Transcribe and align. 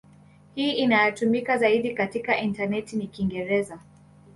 Hii 0.55 0.71
inayotumika 0.71 1.57
zaidi 1.57 1.93
katika 1.93 2.37
intaneti 2.37 2.95
ni 2.97 3.07
Kiingereza. 3.07 3.79